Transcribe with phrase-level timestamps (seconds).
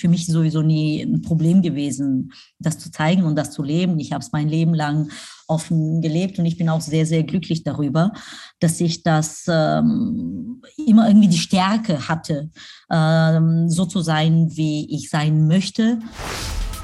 [0.00, 3.98] für mich sowieso nie ein Problem gewesen, das zu zeigen und das zu leben.
[3.98, 5.10] Ich habe es mein Leben lang
[5.46, 8.12] offen gelebt und ich bin auch sehr, sehr glücklich darüber,
[8.60, 12.50] dass ich das ähm, immer irgendwie die Stärke hatte,
[12.90, 15.98] ähm, so zu sein, wie ich sein möchte.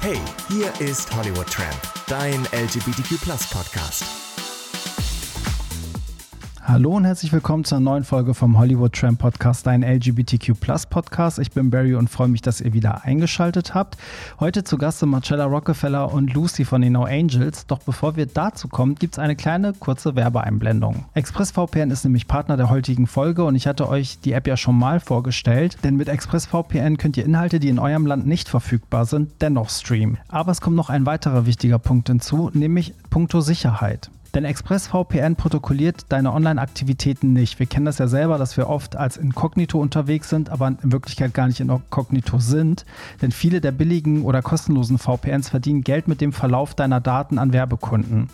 [0.01, 3.19] Hey, hier ist Hollywood Tramp, dein LGBTQ
[3.51, 4.03] Podcast.
[6.69, 10.51] Hallo und herzlich willkommen zur neuen Folge vom Hollywood Tram Podcast, dein LGBTQ
[10.89, 11.39] Podcast.
[11.39, 13.95] Ich bin Barry und freue mich, dass ihr wieder eingeschaltet habt.
[14.41, 17.67] Heute zu Gast sind Marcella Rockefeller und Lucy von den No Angels.
[17.67, 21.05] Doch bevor wir dazu kommen, gibt es eine kleine kurze Werbeeinblendung.
[21.13, 24.77] ExpressVPN ist nämlich Partner der heutigen Folge und ich hatte euch die App ja schon
[24.77, 29.31] mal vorgestellt, denn mit ExpressVPN könnt ihr Inhalte, die in eurem Land nicht verfügbar sind,
[29.39, 30.17] dennoch streamen.
[30.27, 34.11] Aber es kommt noch ein weiterer wichtiger Punkt hinzu, nämlich puncto Sicherheit.
[34.37, 37.57] Denn ExpressVPN protokolliert deine Online-Aktivitäten nicht.
[37.57, 41.33] Wir kennen das ja selber, dass wir oft als Inkognito unterwegs sind, aber in Wirklichkeit
[41.33, 42.85] gar nicht Inkognito sind.
[43.23, 47.51] Denn viele der billigen oder kostenlosen VPNs verdienen Geld mit dem Verlauf deiner Daten an
[47.51, 48.29] Werbekunden.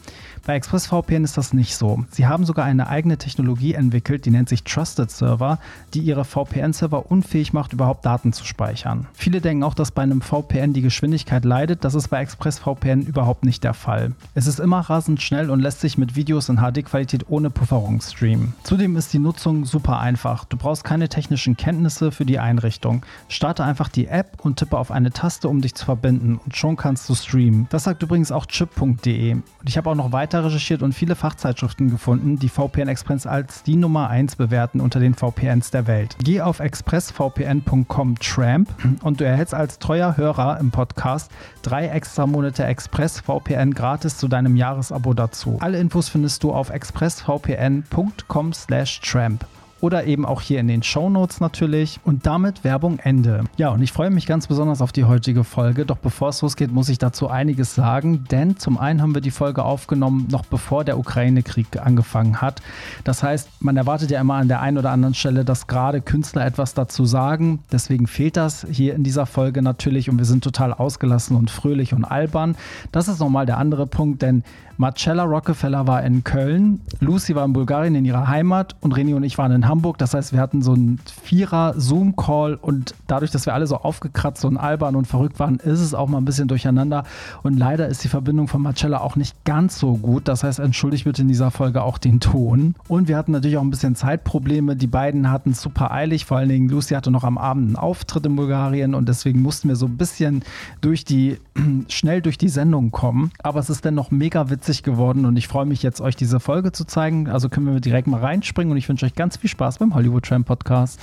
[0.45, 2.03] Bei ExpressVPN ist das nicht so.
[2.11, 5.57] Sie haben sogar eine eigene Technologie entwickelt, die nennt sich Trusted Server,
[5.93, 9.07] die ihre VPN-Server unfähig macht, überhaupt Daten zu speichern.
[9.13, 11.85] Viele denken auch, dass bei einem VPN die Geschwindigkeit leidet.
[11.85, 14.11] Das ist bei ExpressVPN überhaupt nicht der Fall.
[14.35, 18.53] Es ist immer rasend schnell und lässt sich mit Videos in HD-Qualität ohne Pufferung streamen.
[18.63, 20.45] Zudem ist die Nutzung super einfach.
[20.45, 23.05] Du brauchst keine technischen Kenntnisse für die Einrichtung.
[23.27, 26.75] Starte einfach die App und tippe auf eine Taste, um dich zu verbinden und schon
[26.75, 27.67] kannst du streamen.
[27.69, 29.33] Das sagt übrigens auch chip.de.
[29.33, 33.63] Und ich habe auch noch weiter recherchiert und viele Fachzeitschriften gefunden, die VPN Express als
[33.63, 36.16] die Nummer 1 bewerten unter den VPNs der Welt.
[36.23, 38.69] Geh auf expressvpn.com Tramp
[39.03, 44.28] und du erhältst als treuer Hörer im Podcast drei extra Monate Express VPN gratis zu
[44.28, 45.57] deinem Jahresabo dazu.
[45.59, 49.45] Alle Infos findest du auf expressvpn.com/tramp
[49.83, 51.99] oder eben auch hier in den Show Notes natürlich.
[52.05, 53.43] Und damit Werbung Ende.
[53.57, 55.85] Ja, und ich freue mich ganz besonders auf die heutige Folge.
[55.85, 59.29] Doch bevor es losgeht, muss ich dazu einiges sagen, denn zum einen haben wir die
[59.29, 62.61] Folge aufgenommen, noch bevor der Ukraine-Krieg angefangen hat.
[63.03, 66.45] Das heißt, man erwartet ja immer an der einen oder anderen Stelle, dass gerade Künstler
[66.45, 67.59] etwas dazu sagen.
[67.69, 71.93] Deswegen fehlt das hier in dieser Folge natürlich und wir sind total ausgelassen und fröhlich
[71.93, 72.55] und albern.
[72.93, 74.45] Das ist nochmal der andere Punkt, denn
[74.78, 79.23] Marcella Rockefeller war in Köln, Lucy war in Bulgarien in ihrer Heimat und René und
[79.23, 79.97] ich waren in Hamburg.
[80.00, 84.45] Das heißt, wir hatten so einen Vierer Zoom-Call und dadurch, dass wir alle so aufgekratzt
[84.45, 87.03] und albern und verrückt waren, ist es auch mal ein bisschen durcheinander.
[87.44, 90.28] Und leider ist die Verbindung von Marcella auch nicht ganz so gut.
[90.28, 92.75] Das heißt, entschuldigt bitte in dieser Folge auch den Ton.
[92.88, 94.75] Und wir hatten natürlich auch ein bisschen Zeitprobleme.
[94.75, 96.25] Die beiden hatten es super eilig.
[96.25, 99.67] Vor allen Dingen Lucy hatte noch am Abend einen Auftritt in Bulgarien und deswegen mussten
[99.67, 100.44] wir so ein bisschen
[100.81, 101.38] durch die,
[101.90, 103.31] schnell durch die Sendung kommen.
[103.44, 106.40] Aber es ist dennoch mega witzig witzig geworden und ich freue mich jetzt, euch diese
[106.40, 107.28] Folge zu zeigen.
[107.28, 110.24] Also können wir direkt mal reinspringen und ich wünsche euch ganz viel Spaß beim Hollywood
[110.24, 111.01] Tram Podcast.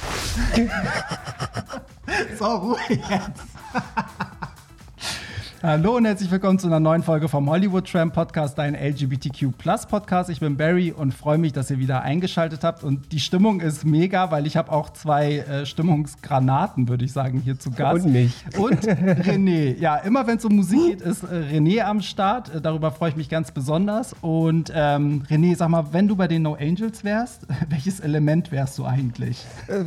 [2.38, 3.10] so, Ruhe jetzt.
[5.62, 9.84] Hallo und herzlich willkommen zu einer neuen Folge vom Hollywood Tram Podcast, dein LGBTQ Plus
[9.84, 10.30] Podcast.
[10.30, 12.82] Ich bin Barry und freue mich, dass ihr wieder eingeschaltet habt.
[12.82, 17.42] Und die Stimmung ist mega, weil ich habe auch zwei äh, Stimmungsgranaten, würde ich sagen,
[17.44, 18.06] hier zu Gast.
[18.06, 18.32] Und mich.
[18.56, 19.76] Und René.
[19.78, 22.54] Ja, immer wenn es um Musik geht, ist äh, René am Start.
[22.54, 24.14] Äh, darüber freue ich mich ganz besonders.
[24.22, 28.78] Und ähm, René, sag mal, wenn du bei den No Angels wärst, welches Element wärst
[28.78, 29.44] du eigentlich?
[29.68, 29.84] Äh,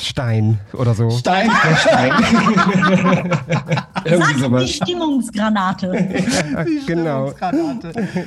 [0.00, 1.10] Stein oder so.
[1.10, 1.50] Stein.
[1.76, 2.12] Stein.
[4.04, 4.64] Irgendwie sowas.
[4.64, 5.90] Die Stimmung Stimmungsgranate.
[6.66, 7.32] Die genau.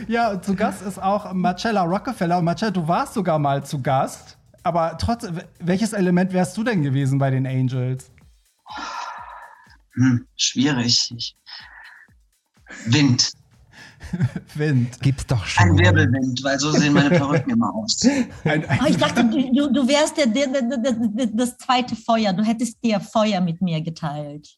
[0.07, 2.39] Ja, zu Gast ist auch Marcella Rockefeller.
[2.39, 4.37] Und Marcella, du warst sogar mal zu Gast.
[4.63, 8.11] Aber trotzdem, welches Element wärst du denn gewesen bei den Angels?
[9.95, 11.35] Hm, schwierig.
[12.85, 13.31] Wind.
[14.55, 14.99] Wind.
[15.01, 15.69] Gibt's doch schon.
[15.69, 18.01] Ein Wirbelwind, weil so sehen meine Perücken immer aus.
[18.43, 22.33] Ein, ein oh, ich dachte, du, du wärst der, der, der, das zweite Feuer.
[22.33, 24.57] Du hättest dir Feuer mit mir geteilt.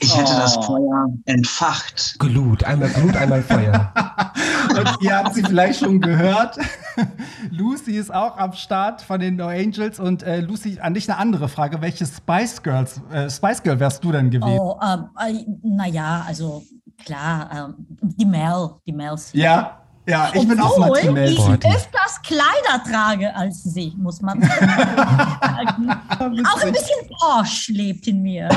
[0.00, 0.38] Ich hätte oh.
[0.38, 2.16] das Feuer entfacht.
[2.18, 3.92] Glut, einmal Glut, einmal Feuer.
[4.76, 6.58] Und ihr habt sie vielleicht schon gehört.
[7.50, 9.98] Lucy ist auch am Start von den No Angels.
[9.98, 11.80] Und äh, Lucy, an dich eine andere Frage.
[11.80, 14.58] Welche Spice Girls, äh, Spice Girl wärst du denn gewesen?
[14.58, 16.62] Oh, ähm, äh, naja, also
[17.02, 19.16] klar, ähm, die Mel, die Mel.
[19.32, 19.85] Ja.
[20.08, 24.40] Ja, ich Obwohl bin auch mal Team ich öfters Kleider trage als sie, muss man
[24.60, 25.90] sagen.
[26.08, 28.48] auch ein bisschen Porsche lebt in mir.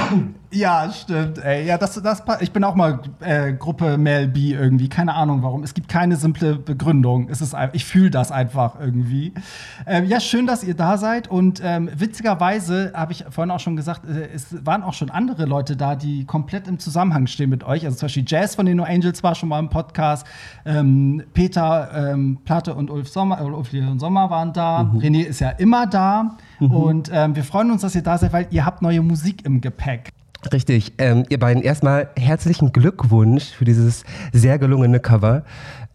[0.52, 1.38] Ja, stimmt.
[1.40, 1.66] Ey.
[1.66, 4.90] Ja, das, das, ich bin auch mal äh, Gruppe Mel B irgendwie.
[4.90, 5.64] Keine Ahnung warum.
[5.64, 7.30] Es gibt keine simple Begründung.
[7.30, 9.34] Es ist, ich fühle das einfach irgendwie.
[9.86, 11.28] Ähm, ja, schön, dass ihr da seid.
[11.28, 15.46] Und ähm, witzigerweise habe ich vorhin auch schon gesagt, äh, es waren auch schon andere
[15.46, 17.86] Leute da, die komplett im Zusammenhang stehen mit euch.
[17.86, 20.26] Also zum Beispiel Jazz von den No Angels war schon mal im Podcast.
[20.66, 24.84] Ähm, Peter ähm, Platte und Ulf Sommer, äh, Ulf und Sommer waren da.
[24.84, 25.00] Mhm.
[25.00, 26.36] René ist ja immer da.
[26.60, 26.72] Mhm.
[26.72, 29.62] Und ähm, wir freuen uns, dass ihr da seid, weil ihr habt neue Musik im
[29.62, 30.10] Gepäck.
[30.52, 30.94] Richtig.
[30.98, 34.04] Ähm, ihr beiden erstmal herzlichen Glückwunsch für dieses
[34.34, 35.44] sehr gelungene Cover.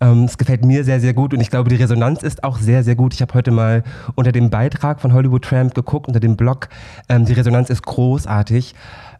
[0.05, 2.85] Ähm, es gefällt mir sehr, sehr gut und ich glaube, die Resonanz ist auch sehr,
[2.85, 3.15] sehr gut.
[3.15, 3.83] Ich habe heute mal
[4.15, 6.69] unter dem Beitrag von Hollywood Tramp geguckt, unter dem Blog.
[7.09, 8.75] Ähm, die Resonanz ist großartig.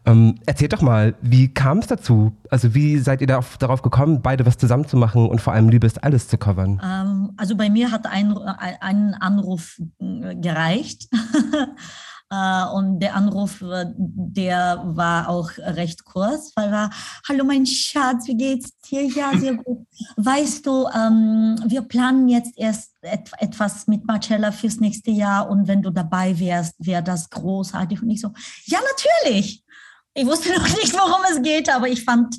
[0.05, 2.33] Ähm, erzählt doch mal, wie kam es dazu?
[2.51, 5.69] Also wie seid ihr darauf, darauf gekommen, beide was zusammen zu machen und vor allem
[5.69, 6.79] Liebe ist alles zu covern?
[6.83, 11.07] Ähm, also bei mir hat ein, ein Anruf äh, gereicht.
[12.31, 16.89] Äh, und der Anruf, äh, der war auch recht kurz, weil war,
[17.27, 19.03] hallo mein Schatz, wie geht's dir?
[19.03, 19.85] Ja, sehr gut.
[20.17, 25.67] Weißt du, ähm, wir planen jetzt erst et etwas mit Marcella fürs nächste Jahr und
[25.67, 28.01] wenn du dabei wärst, wäre das großartig.
[28.01, 28.31] Und ich so,
[28.65, 29.63] ja, natürlich.
[30.15, 32.37] Ich wusste noch nicht, worum es geht, aber ich fand,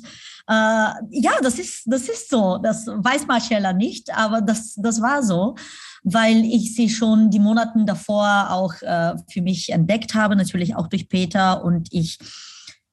[0.49, 2.57] äh, ja, das ist, das ist so.
[2.57, 5.55] Das weiß Marcella nicht, aber das, das war so
[6.03, 10.87] weil ich sie schon die Monaten davor auch äh, für mich entdeckt habe, natürlich auch
[10.87, 12.17] durch Peter und ich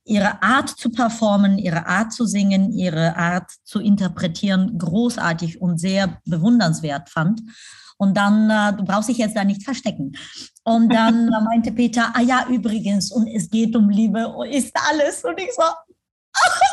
[0.05, 6.21] ihre Art zu performen, ihre Art zu singen, ihre Art zu interpretieren großartig und sehr
[6.27, 7.41] bewundernswert fand.
[7.97, 10.17] Und dann, äh, du brauchst dich jetzt da nicht verstecken.
[10.65, 15.25] Und dann meinte Peter, ah ja, übrigens, und es geht um Liebe, ist alles.
[15.25, 16.65] Und ich so, oh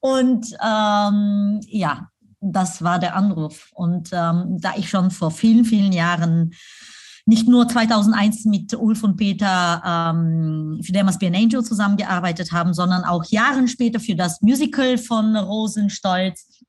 [0.00, 2.08] Und ähm, ja,
[2.52, 3.70] das war der Anruf.
[3.74, 6.54] Und ähm, da ich schon vor vielen, vielen Jahren
[7.26, 12.74] nicht nur 2001 mit Ulf und Peter ähm, für Must Be an Angel zusammengearbeitet haben,
[12.74, 16.62] sondern auch Jahre später für das Musical von Rosenstolz,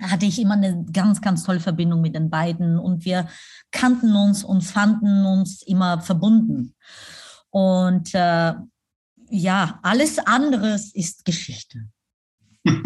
[0.00, 3.28] hatte ich immer eine ganz, ganz tolle Verbindung mit den beiden und wir
[3.72, 6.74] kannten uns und fanden uns immer verbunden.
[7.50, 8.54] Und äh,
[9.30, 11.88] ja, alles anderes ist Geschichte.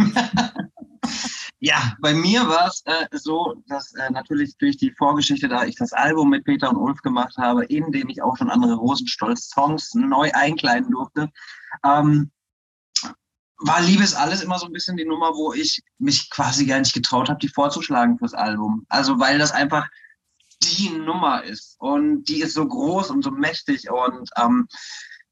[1.63, 5.77] Ja, bei mir war es äh, so, dass äh, natürlich durch die Vorgeschichte, da ich
[5.77, 9.93] das Album mit Peter und Ulf gemacht habe, in dem ich auch schon andere Rosenstolz-Songs
[9.95, 11.29] neu einkleiden durfte,
[11.85, 12.31] ähm,
[13.59, 16.95] war Liebes alles immer so ein bisschen die Nummer, wo ich mich quasi gar nicht
[16.95, 18.87] getraut habe, die vorzuschlagen fürs Album.
[18.89, 19.87] Also weil das einfach
[20.63, 24.67] die Nummer ist und die ist so groß und so mächtig und ähm,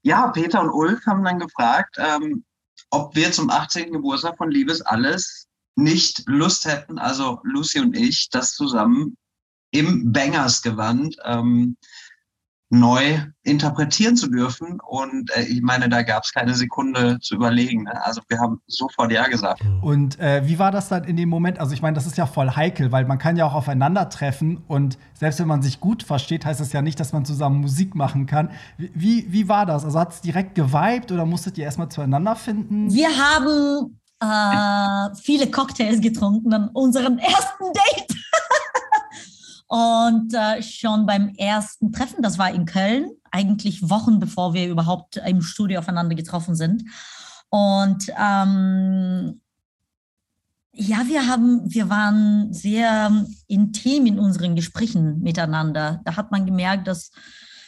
[0.03, 2.45] ja, Peter und Ulf haben dann gefragt, ähm,
[2.91, 3.91] ob wir zum 18.
[3.91, 9.15] Geburtstag von Liebes alles nicht Lust hätten, also Lucy und ich, das zusammen
[9.71, 11.77] im Bangers-Gewand ähm,
[12.69, 14.79] neu interpretieren zu dürfen.
[14.87, 17.83] Und äh, ich meine, da gab es keine Sekunde zu überlegen.
[17.83, 18.05] Ne?
[18.05, 19.63] Also wir haben sofort Ja gesagt.
[19.81, 21.59] Und äh, wie war das dann in dem Moment?
[21.59, 24.99] Also ich meine, das ist ja voll heikel, weil man kann ja auch aufeinandertreffen und
[25.13, 28.27] selbst wenn man sich gut versteht, heißt das ja nicht, dass man zusammen Musik machen
[28.27, 28.51] kann.
[28.77, 29.83] Wie, wie war das?
[29.83, 32.93] Also hat es direkt geweibt oder musstet ihr erstmal zueinander finden?
[32.93, 38.15] Wir haben äh, viele Cocktails getrunken an unserem ersten Date.
[39.67, 45.17] Und äh, schon beim ersten Treffen, das war in Köln, eigentlich Wochen bevor wir überhaupt
[45.17, 46.83] im Studio aufeinander getroffen sind.
[47.49, 49.41] Und ähm,
[50.73, 56.01] ja, wir haben, wir waren sehr intim in unseren Gesprächen miteinander.
[56.03, 57.11] Da hat man gemerkt, dass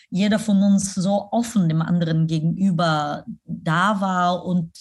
[0.10, 4.72] jeder von uns so offen dem anderen gegenüber da war und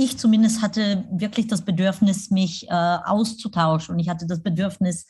[0.00, 5.06] ich zumindest hatte wirklich das Bedürfnis, mich äh, auszutauschen und ich hatte das Bedürfnis,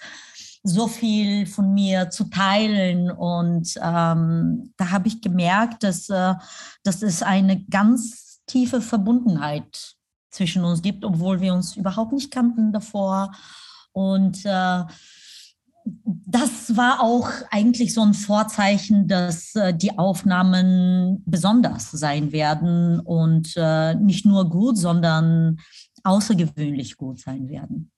[0.62, 3.10] so viel von mir zu teilen.
[3.10, 6.34] Und ähm, da habe ich gemerkt, dass, äh,
[6.82, 9.94] dass es eine ganz tiefe Verbundenheit
[10.30, 13.32] zwischen uns gibt, obwohl wir uns überhaupt nicht kannten davor.
[13.92, 14.84] Und äh,
[15.84, 23.54] das war auch eigentlich so ein Vorzeichen, dass äh, die Aufnahmen besonders sein werden und
[23.56, 25.60] äh, nicht nur gut, sondern
[26.04, 27.90] außergewöhnlich gut sein werden.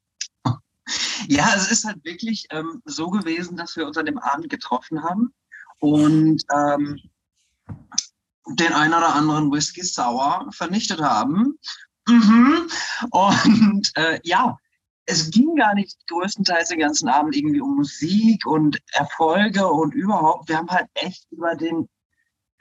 [1.29, 5.03] Ja, es ist halt wirklich ähm, so gewesen, dass wir uns an dem Abend getroffen
[5.03, 5.33] haben
[5.79, 6.99] und ähm,
[8.47, 11.59] den einen oder anderen Whisky Sour vernichtet haben.
[12.09, 12.69] Mhm.
[13.11, 14.59] Und äh, ja,
[15.07, 20.49] es ging gar nicht größtenteils den ganzen Abend irgendwie um Musik und Erfolge und überhaupt.
[20.49, 21.89] Wir haben halt echt über den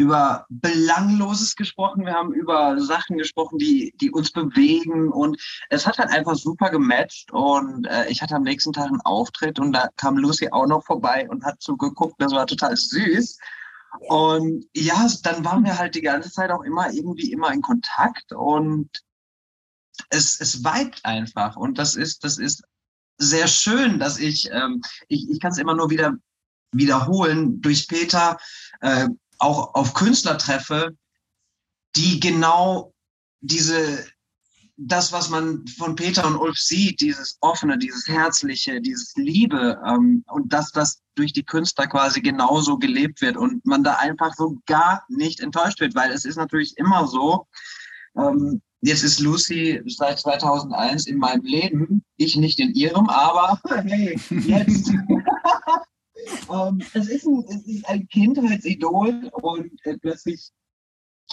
[0.02, 5.10] über Belangloses gesprochen, wir haben über Sachen gesprochen, die, die uns bewegen.
[5.12, 7.32] Und es hat halt einfach super gematcht.
[7.32, 10.84] Und äh, ich hatte am nächsten Tag einen Auftritt und da kam Lucy auch noch
[10.84, 13.38] vorbei und hat zugeguckt, das war total süß.
[14.00, 18.34] Und ja, dann waren wir halt die ganze Zeit auch immer irgendwie immer in Kontakt.
[18.34, 18.90] Und
[20.10, 22.64] es, es weibt einfach und das ist, das ist
[23.18, 26.14] sehr schön, dass ich, ähm, ich, ich kann es immer nur wieder
[26.72, 28.38] wiederholen, durch Peter
[28.82, 29.08] äh,
[29.38, 30.96] auch auf Künstler treffe,
[31.96, 32.94] die genau
[33.42, 34.06] diese,
[34.78, 40.24] das, was man von Peter und Ulf sieht, dieses offene, dieses herzliche, dieses Liebe ähm,
[40.28, 44.60] und dass das durch die Künstler quasi genauso gelebt wird und man da einfach so
[44.66, 47.48] gar nicht enttäuscht wird, weil es ist natürlich immer so,
[48.16, 54.20] ähm, jetzt ist Lucy seit 2001 in meinem Leben, ich nicht in ihrem, aber hey,
[54.30, 54.90] jetzt.
[56.50, 60.52] ähm, es, ist ein, es ist ein Kindheitsidol und äh, plötzlich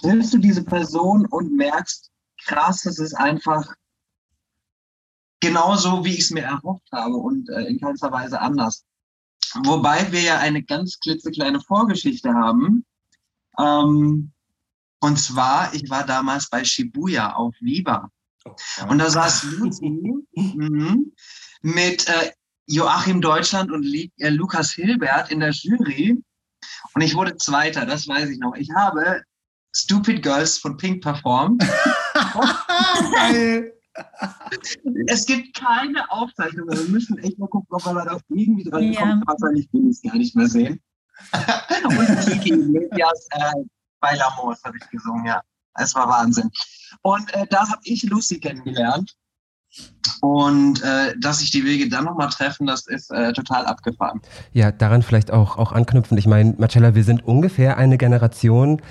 [0.01, 2.11] triffst du diese Person und merkst,
[2.45, 3.75] krass, es ist einfach
[5.41, 8.85] genauso, wie ich es mir erhofft habe und äh, in keinster Weise anders.
[9.65, 12.85] Wobei wir ja eine ganz klitzekleine Vorgeschichte haben.
[13.59, 14.33] Ähm,
[15.01, 18.11] und zwar, ich war damals bei Shibuya auf Viva.
[18.45, 18.55] Oh,
[18.89, 19.91] und da saß Lucy
[20.35, 21.13] mhm,
[21.63, 22.33] mit äh,
[22.67, 26.21] Joachim Deutschland und äh, Lukas Hilbert in der Jury.
[26.95, 28.55] Und ich wurde Zweiter, das weiß ich noch.
[28.57, 29.23] Ich habe
[29.75, 31.63] Stupid Girls von Pink performt.
[35.07, 36.69] es gibt keine Aufzeichnung.
[36.69, 39.01] Wir müssen echt mal gucken, ob wir da irgendwie dran ja.
[39.01, 39.23] kommen.
[39.27, 40.81] Wahrscheinlich will ich es gar nicht mehr sehen.
[41.85, 43.53] und Kiki Medias äh,
[44.01, 45.43] bei Lamos habe ich gesungen, ja.
[45.75, 46.51] Es war Wahnsinn.
[47.03, 49.15] Und äh, da habe ich Lucy kennengelernt.
[50.21, 54.21] Und äh, dass sich die Wege dann nochmal treffen, das ist äh, total abgefahren.
[54.53, 56.19] Ja, daran vielleicht auch, auch anknüpfen.
[56.19, 58.83] Ich meine, Marcella, wir sind ungefähr eine Generation.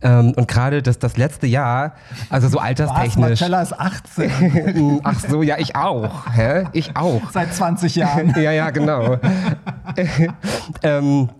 [0.00, 1.94] Ähm, und gerade das, das letzte Jahr,
[2.30, 3.40] also so alterstechnisch.
[3.40, 5.00] Was, Marcella ist 18.
[5.04, 6.26] Ach so, ja, ich auch.
[6.32, 6.66] Hä?
[6.72, 7.30] Ich auch.
[7.30, 8.34] Seit 20 Jahren.
[8.40, 9.18] ja, ja, genau.
[10.82, 11.30] ähm,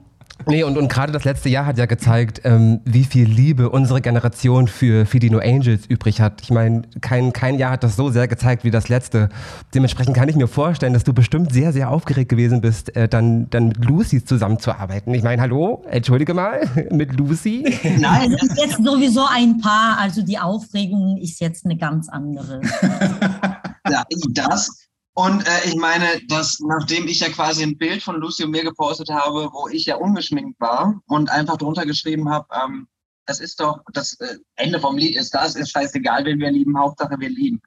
[0.46, 4.00] Nee, und, und gerade das letzte Jahr hat ja gezeigt, ähm, wie viel Liebe unsere
[4.00, 6.42] Generation für, für die No Angels übrig hat.
[6.42, 9.28] Ich meine, kein, kein Jahr hat das so sehr gezeigt wie das letzte.
[9.74, 13.48] Dementsprechend kann ich mir vorstellen, dass du bestimmt sehr, sehr aufgeregt gewesen bist, äh, dann,
[13.50, 15.14] dann mit Lucy zusammenzuarbeiten.
[15.14, 17.64] Ich meine, hallo, entschuldige mal, mit Lucy?
[17.98, 22.60] Nein, das ist jetzt sowieso ein Paar, also die Aufregung ist jetzt eine ganz andere.
[23.88, 28.44] ja, das und äh, ich meine, dass nachdem ich ja quasi ein Bild von Lucy
[28.44, 32.88] und mir gepostet habe, wo ich ja ungeschminkt war und einfach drunter geschrieben habe, ähm,
[33.26, 36.78] es ist doch, das äh, Ende vom Lied ist das, ist scheißegal, wen wir lieben,
[36.78, 37.60] Hauptsache wir lieben.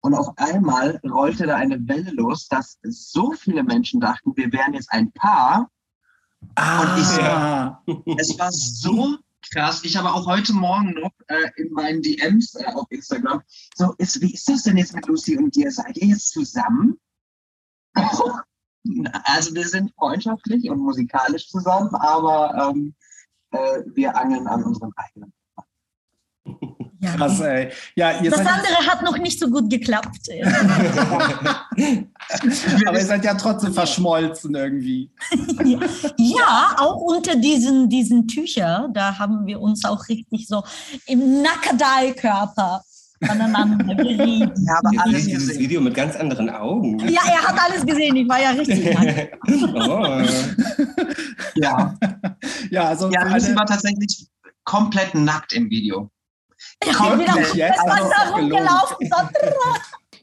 [0.00, 4.74] Und auf einmal rollte da eine Welle los, dass so viele Menschen dachten, wir wären
[4.74, 5.68] jetzt ein Paar.
[6.54, 6.80] Ah.
[6.80, 7.82] Und ich, ja.
[8.18, 9.16] es war so
[9.50, 9.82] krass.
[9.84, 13.42] Ich habe auch heute Morgen noch äh, in meinen DMs äh, auf Instagram
[13.74, 15.70] so, ist, wie ist das denn jetzt mit Lucy und dir?
[15.70, 16.98] Seid ihr jetzt zusammen?
[17.94, 22.94] also wir sind freundschaftlich und musikalisch zusammen, aber ähm,
[23.50, 25.32] äh, wir angeln an unserem eigenen.
[27.06, 27.16] Ja.
[27.16, 27.70] Krass, ey.
[27.94, 30.28] Ja, das andere hat noch nicht so gut geklappt.
[32.86, 35.10] Aber ihr seid ja trotzdem verschmolzen irgendwie.
[36.18, 40.64] ja, auch unter diesen, diesen Tüchern, da haben wir uns auch richtig so
[41.06, 42.82] im Nackedei-Körper
[43.22, 44.52] aneinander gerieben.
[44.56, 46.98] Ich habe alles dieses Video mit ganz anderen Augen.
[47.08, 48.16] Ja, er hat alles gesehen.
[48.16, 48.86] Ich war ja richtig.
[49.74, 50.22] oh.
[51.54, 51.94] Ja.
[52.70, 54.26] Ja, also ja, Lucy war tatsächlich
[54.64, 56.10] komplett nackt im Video.
[56.84, 57.54] Ja, komplett.
[57.54, 59.10] Jetzt also, da rumgelaufen.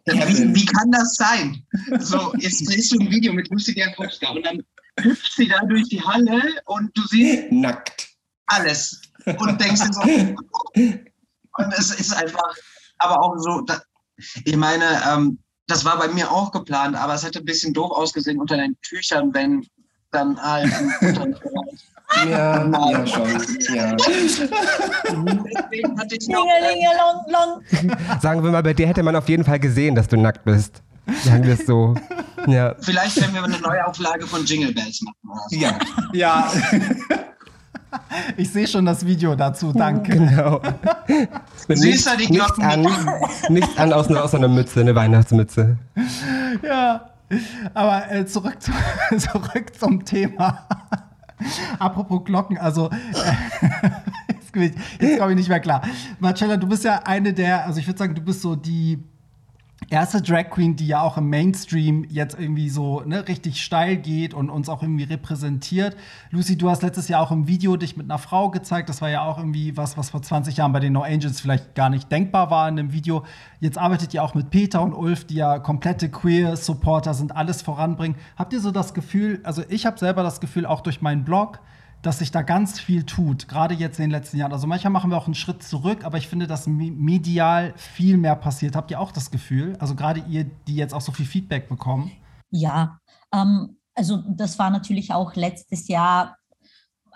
[0.06, 1.66] Ja, wie, wie, kann das sein?
[2.00, 4.64] So, jetzt drehst du ein Video mit Lucy Jakobska und dann
[5.00, 8.10] hüpft sie da durch die Halle und du siehst nackt
[8.48, 10.02] alles und denkst dir so,
[11.58, 12.54] und es ist einfach,
[13.00, 13.82] aber auch so, da,
[14.44, 17.92] ich meine, ähm, das war bei mir auch geplant, aber es hätte ein bisschen doof
[17.92, 19.66] ausgesehen unter den Tüchern, wenn
[20.12, 20.72] dann halt
[22.30, 23.30] Ja, ja schon.
[23.74, 23.98] Ja.
[28.22, 30.82] Sagen wir mal, bei dir hätte man auf jeden Fall gesehen, dass du nackt bist.
[31.24, 31.96] Sagen wir es so.
[32.48, 32.76] Ja.
[32.80, 35.40] Vielleicht werden wir eine Neuauflage von Jingle Bells machen.
[35.50, 35.58] So.
[35.58, 35.78] Ja.
[36.14, 36.52] ja.
[38.38, 40.14] Ich sehe schon das Video dazu, danke.
[40.14, 40.62] Genau.
[41.68, 42.88] Nichts, die nichts, an,
[43.50, 45.78] nichts an aus, aus einer Mütze, eine Weihnachtsmütze.
[46.64, 47.10] Ja,
[47.74, 48.72] aber äh, zurück, zu,
[49.18, 50.68] zurück zum Thema.
[51.80, 52.90] Apropos Glocken, also
[54.56, 54.70] äh,
[55.00, 55.82] jetzt, komme ich nicht mehr klar.
[56.20, 59.04] Marcella, du bist ja eine der, also ich würde sagen, du bist so die
[59.90, 64.34] erste Drag Queen, die ja auch im Mainstream jetzt irgendwie so ne, richtig steil geht
[64.34, 65.96] und uns auch irgendwie repräsentiert.
[66.32, 68.90] Lucy, du hast letztes Jahr auch im Video dich mit einer Frau gezeigt.
[68.90, 71.76] Das war ja auch irgendwie was, was vor 20 Jahren bei den No Angels vielleicht
[71.76, 73.24] gar nicht denkbar war in dem Video.
[73.60, 78.18] Jetzt arbeitet ihr auch mit Peter und Ulf, die ja komplette Queer-Supporter sind, alles voranbringen.
[78.38, 81.60] Habt ihr so das Gefühl, also ich habe selber das Gefühl, auch durch meinen Blog,
[82.04, 84.52] dass sich da ganz viel tut, gerade jetzt in den letzten Jahren.
[84.52, 88.36] Also manchmal machen wir auch einen Schritt zurück, aber ich finde, dass medial viel mehr
[88.36, 88.76] passiert.
[88.76, 89.76] Habt ihr auch das Gefühl?
[89.80, 92.12] Also gerade ihr, die jetzt auch so viel Feedback bekommen?
[92.52, 93.00] Ja,
[93.34, 96.36] ähm, also das war natürlich auch letztes Jahr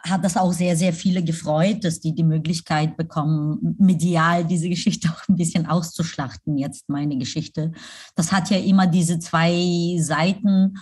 [0.04, 5.10] hat das auch sehr, sehr viele gefreut, dass die die Möglichkeit bekommen, medial diese Geschichte
[5.14, 7.72] auch ein bisschen auszuschlachten, jetzt meine Geschichte.
[8.16, 10.76] Das hat ja immer diese zwei Seiten.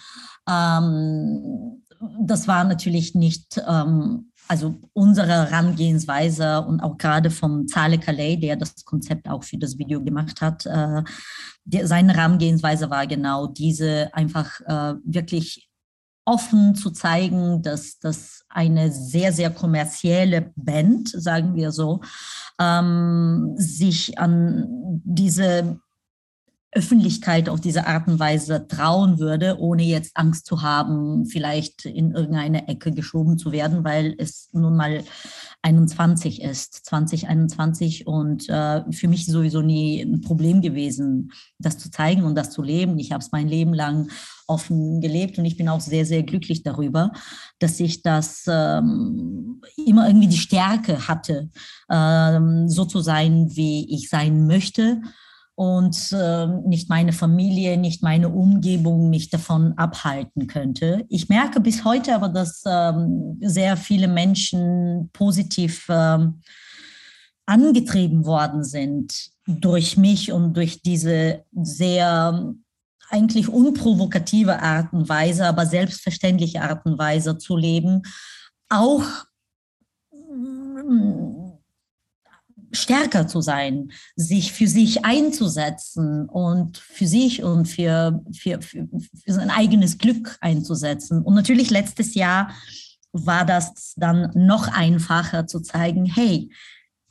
[0.48, 1.82] Ähm,
[2.20, 8.56] das war natürlich nicht, ähm, also unsere Herangehensweise und auch gerade vom Zale Calais, der
[8.56, 11.04] das Konzept auch für das Video gemacht hat, äh,
[11.64, 15.70] der, seine Herangehensweise war genau diese, einfach äh, wirklich
[16.26, 22.02] offen zu zeigen, dass das eine sehr, sehr kommerzielle Band, sagen wir so,
[22.60, 24.66] ähm, sich an
[25.04, 25.80] diese
[26.76, 32.12] Öffentlichkeit auf diese Art und Weise trauen würde, ohne jetzt Angst zu haben, vielleicht in
[32.12, 35.04] irgendeine Ecke geschoben zu werden, weil es nun mal
[35.62, 42.24] 21 ist, 2021 und äh, für mich sowieso nie ein Problem gewesen, das zu zeigen
[42.24, 43.00] und das zu leben.
[43.00, 44.10] Ich habe es mein Leben lang
[44.46, 47.12] offen gelebt und ich bin auch sehr, sehr glücklich darüber,
[47.58, 51.50] dass ich das ähm, immer irgendwie die Stärke hatte,
[51.90, 55.02] ähm, so zu sein, wie ich sein möchte
[55.56, 61.06] und äh, nicht meine Familie, nicht meine Umgebung mich davon abhalten könnte.
[61.10, 66.42] Ich merke bis heute aber, dass ähm, sehr viele Menschen positiv ähm,
[67.46, 72.54] angetrieben worden sind durch mich und durch diese sehr
[73.10, 78.02] eigentlich unprovokative Art und Weise, aber selbstverständliche Art und Weise zu leben,
[78.68, 79.04] auch
[82.76, 89.34] stärker zu sein, sich für sich einzusetzen und für sich und für, für, für, für
[89.34, 91.22] sein eigenes Glück einzusetzen.
[91.22, 92.52] Und natürlich letztes Jahr
[93.12, 96.52] war das dann noch einfacher zu zeigen, hey,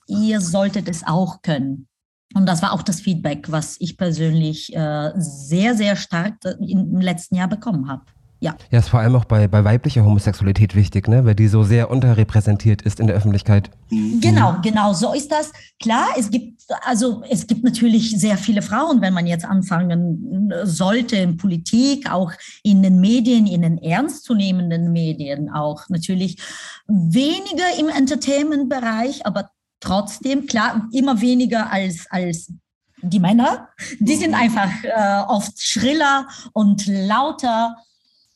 [0.07, 1.89] ihr solltet es auch können.
[2.35, 7.37] Und das war auch das Feedback, was ich persönlich äh, sehr, sehr stark im letzten
[7.37, 8.05] Jahr bekommen habe.
[8.41, 8.57] Ja.
[8.71, 11.25] Ja, ist vor allem auch bei, bei weiblicher Homosexualität wichtig, ne?
[11.25, 13.71] weil die so sehr unterrepräsentiert ist in der Öffentlichkeit.
[14.21, 15.53] Genau, genau, so ist das.
[15.81, 21.17] Klar, es gibt, also es gibt natürlich sehr viele Frauen, wenn man jetzt anfangen sollte
[21.17, 26.37] in Politik, auch in den Medien, in den ernstzunehmenden Medien auch natürlich
[26.87, 29.51] weniger im Entertainment-Bereich, aber
[29.81, 32.53] trotzdem, klar, immer weniger als, als
[33.01, 33.69] die Männer.
[34.01, 37.77] Die sind einfach äh, oft schriller und lauter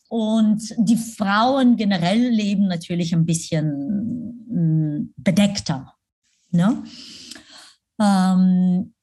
[0.09, 5.95] und die Frauen generell leben natürlich ein bisschen mm, bedeckter.
[6.51, 6.83] Ne?
[8.01, 8.95] Ähm,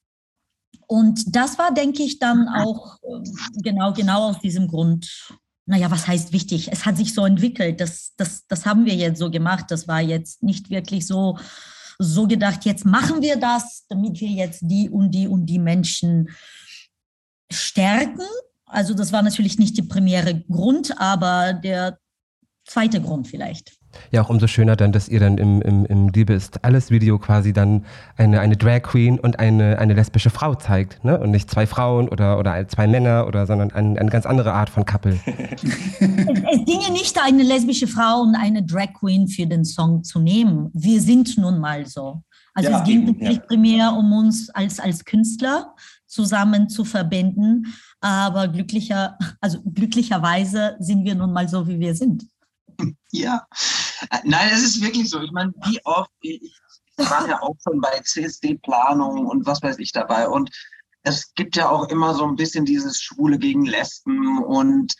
[0.87, 3.23] und das war, denke ich, dann auch äh,
[3.61, 5.29] genau, genau aus diesem Grund.
[5.67, 6.71] Naja, was heißt wichtig?
[6.71, 7.81] Es hat sich so entwickelt.
[7.81, 9.65] Das, das, das haben wir jetzt so gemacht.
[9.69, 11.39] Das war jetzt nicht wirklich so,
[11.97, 16.29] so gedacht, jetzt machen wir das, damit wir jetzt die und die und die Menschen
[17.51, 18.25] stärken,
[18.65, 21.97] also das war natürlich nicht der primäre Grund, aber der
[22.65, 23.73] zweite Grund vielleicht.
[24.11, 27.17] Ja, auch umso schöner dann, dass ihr dann im, im, im Liebe ist alles Video
[27.17, 27.85] quasi dann
[28.17, 31.03] eine, eine Drag Queen und eine, eine lesbische Frau zeigt.
[31.03, 31.17] Ne?
[31.17, 34.69] Und nicht zwei Frauen oder, oder zwei Männer oder sondern ein, eine ganz andere Art
[34.69, 35.17] von Couple.
[35.25, 40.19] es, es ginge nicht eine lesbische Frau und eine Drag Queen für den Song zu
[40.19, 40.69] nehmen.
[40.73, 42.21] Wir sind nun mal so.
[42.53, 43.47] Also ja, es ging eben, nicht ja.
[43.47, 45.73] primär um uns als, als Künstler
[46.07, 47.65] zusammen zu verbinden,
[48.05, 52.27] aber glücklicher, also glücklicherweise sind wir nun mal so, wie wir sind.
[53.11, 53.47] Ja,
[54.23, 55.19] nein, es ist wirklich so.
[55.21, 56.53] Ich meine, wie oft, ich
[56.97, 60.27] war ja auch schon bei CSD-Planung und was weiß ich dabei.
[60.27, 60.51] Und
[61.01, 64.43] es gibt ja auch immer so ein bisschen dieses Schwule gegen Lesben.
[64.43, 64.93] Und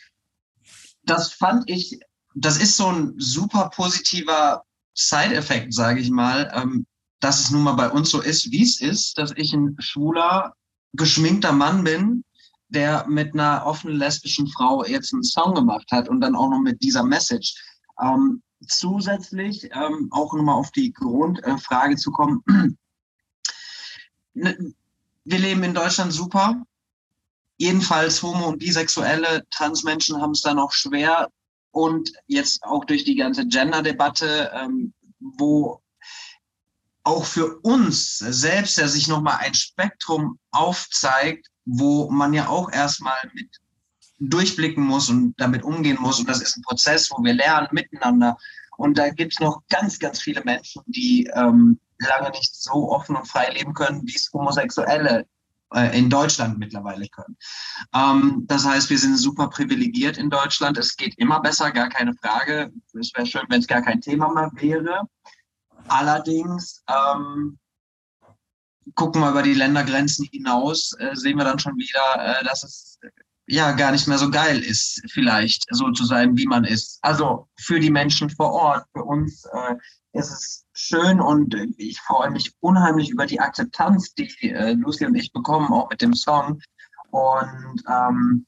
[1.04, 2.00] das fand ich,
[2.34, 4.64] das ist so ein super positiver
[4.94, 6.86] Side-Effekt, sage ich mal, ähm,
[7.20, 10.54] dass es nun mal bei uns so ist, wie es ist, dass ich ein schwuler,
[10.94, 12.24] geschminkter Mann bin,
[12.68, 16.60] der mit einer offenen lesbischen Frau jetzt einen Song gemacht hat und dann auch noch
[16.60, 17.54] mit dieser Message.
[18.00, 22.42] Ähm, zusätzlich ähm, auch nochmal auf die Grundfrage zu kommen.
[24.38, 24.74] Ne,
[25.24, 26.62] wir leben in Deutschland super.
[27.56, 31.30] Jedenfalls homo- und bisexuelle Transmenschen haben es da noch schwer.
[31.70, 35.80] Und jetzt auch durch die ganze Gender-Debatte, ähm, wo
[37.02, 43.18] auch für uns selbst ja sich nochmal ein Spektrum aufzeigt, wo man ja auch erstmal
[43.34, 43.60] mit
[44.18, 46.18] durchblicken muss und damit umgehen muss.
[46.18, 48.38] Und das ist ein Prozess, wo wir lernen miteinander.
[48.78, 53.16] Und da gibt es noch ganz, ganz viele Menschen, die ähm, lange nicht so offen
[53.16, 55.26] und frei leben können, wie es Homosexuelle
[55.74, 57.36] äh, in Deutschland mittlerweile können.
[57.94, 60.78] Ähm, das heißt, wir sind super privilegiert in Deutschland.
[60.78, 62.72] Es geht immer besser, gar keine Frage.
[62.98, 65.08] Es wäre schön, wenn es gar kein Thema mehr wäre.
[65.88, 67.58] Allerdings ähm,
[68.94, 72.98] gucken wir über die Ländergrenzen hinaus, äh, sehen wir dann schon wieder, äh, dass es
[73.46, 76.98] ja gar nicht mehr so geil ist, vielleicht so zu sein, wie man ist.
[77.02, 79.74] Also für die Menschen vor Ort, für uns äh,
[80.12, 85.14] ist es schön und ich freue mich unheimlich über die Akzeptanz, die äh, Lucy und
[85.14, 86.60] ich bekommen, auch mit dem Song.
[87.10, 88.46] Und ähm,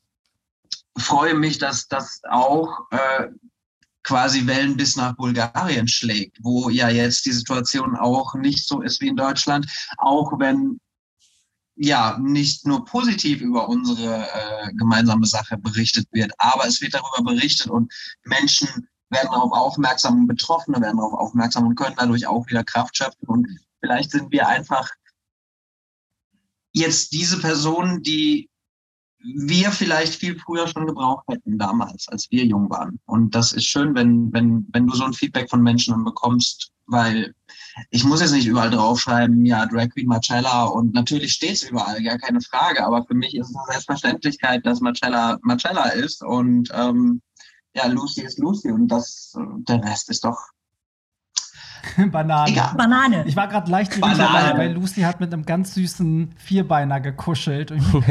[0.98, 3.28] freue mich, dass das auch äh,
[4.08, 9.02] quasi Wellen bis nach Bulgarien schlägt, wo ja jetzt die Situation auch nicht so ist
[9.02, 9.66] wie in Deutschland,
[9.98, 10.80] auch wenn
[11.76, 17.32] ja nicht nur positiv über unsere äh, gemeinsame Sache berichtet wird, aber es wird darüber
[17.32, 17.92] berichtet und
[18.24, 22.96] Menschen werden darauf aufmerksam und Betroffene werden darauf aufmerksam und können dadurch auch wieder Kraft
[22.96, 23.28] schöpfen.
[23.28, 23.46] Und
[23.80, 24.88] vielleicht sind wir einfach
[26.72, 28.48] jetzt diese Personen, die
[29.20, 33.00] wir vielleicht viel früher schon gebraucht hätten damals, als wir jung waren.
[33.06, 37.34] Und das ist schön, wenn, wenn, wenn du so ein Feedback von Menschen bekommst, weil
[37.90, 42.02] ich muss jetzt nicht überall draufschreiben, ja, Drag Queen Marcella und natürlich steht es überall,
[42.02, 46.70] gar keine Frage, aber für mich ist es eine Selbstverständlichkeit, dass Marcella Marcella ist und
[46.72, 47.20] ähm,
[47.74, 49.36] ja, Lucy ist Lucy und das,
[49.68, 50.38] der Rest ist doch
[52.10, 52.50] Banane.
[52.50, 52.74] Egal.
[52.76, 53.24] Banane.
[53.26, 54.22] Ich war gerade leicht Banane.
[54.22, 57.70] irritiert, weil Lucy hat mit einem ganz süßen Vierbeiner gekuschelt.
[57.70, 57.82] Und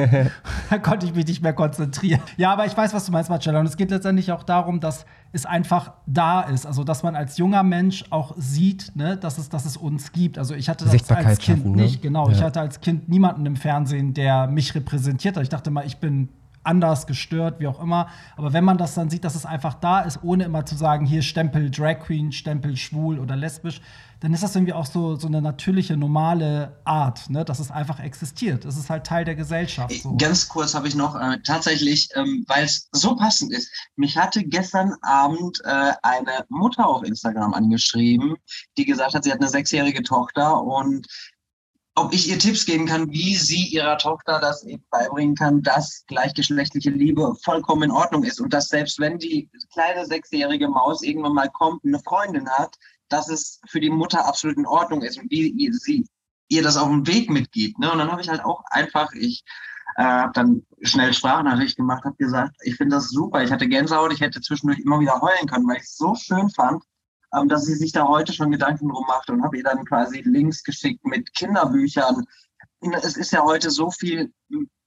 [0.70, 2.22] da konnte ich mich nicht mehr konzentrieren.
[2.38, 3.60] Ja, aber ich weiß, was du meinst, Marcella.
[3.60, 6.66] Und es geht letztendlich auch darum, dass es einfach da ist.
[6.66, 10.38] Also, dass man als junger Mensch auch sieht, ne, dass, es, dass es uns gibt.
[10.38, 11.84] Also, ich hatte das als Kind schaffen, ne?
[11.84, 12.02] nicht.
[12.02, 12.36] Genau, Ja.
[12.36, 15.44] ich hatte als Kind niemanden im Fernsehen, der mich repräsentiert hat.
[15.44, 16.30] Ich dachte mal, ich bin
[16.68, 18.10] anders gestört, wie auch immer.
[18.36, 21.06] Aber wenn man das dann sieht, dass es einfach da ist, ohne immer zu sagen,
[21.06, 23.82] hier Stempel Drag Queen, Stempel schwul oder lesbisch,
[24.20, 27.46] dann ist das irgendwie auch so, so eine natürliche, normale Art, ne?
[27.46, 28.66] dass es einfach existiert.
[28.66, 29.94] Es ist halt Teil der Gesellschaft.
[30.02, 30.16] So.
[30.18, 33.72] Ganz kurz habe ich noch äh, tatsächlich, ähm, weil es so passend ist.
[33.96, 38.36] Mich hatte gestern Abend äh, eine Mutter auf Instagram angeschrieben,
[38.78, 41.06] die gesagt hat, sie hat eine sechsjährige Tochter und
[41.98, 46.06] ob ich ihr Tipps geben kann, wie sie ihrer Tochter das eben beibringen kann, dass
[46.08, 51.34] gleichgeschlechtliche Liebe vollkommen in Ordnung ist und dass selbst wenn die kleine sechsjährige Maus irgendwann
[51.34, 52.76] mal kommt, eine Freundin hat,
[53.10, 56.06] dass es für die Mutter absolut in Ordnung ist und wie ihr, sie
[56.50, 57.80] ihr das auf den Weg mitgibt.
[57.80, 57.92] Ne?
[57.92, 59.44] Und dann habe ich halt auch einfach, ich
[59.96, 64.14] äh, habe dann schnell Sprachnachricht gemacht, habe gesagt, ich finde das super, ich hatte Gänsehaut,
[64.14, 66.84] ich hätte zwischendurch immer wieder heulen können, weil ich es so schön fand,
[67.48, 70.64] dass sie sich da heute schon Gedanken drum macht und habe ihr dann quasi Links
[70.64, 72.26] geschickt mit Kinderbüchern.
[73.02, 74.32] Es ist ja heute so viel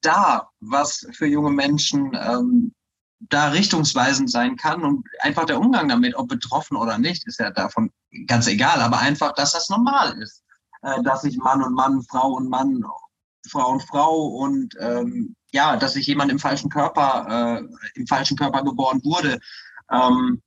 [0.00, 2.72] da, was für junge Menschen ähm,
[3.20, 7.50] da richtungsweisend sein kann und einfach der Umgang damit, ob betroffen oder nicht, ist ja
[7.50, 7.90] davon
[8.26, 10.42] ganz egal, aber einfach, dass das normal ist,
[10.82, 12.82] äh, dass sich Mann und Mann, Frau und Mann,
[13.48, 18.36] Frau und Frau und ähm, ja, dass sich jemand im falschen Körper, äh, im falschen
[18.36, 19.38] Körper geboren wurde.
[19.90, 20.40] Ähm,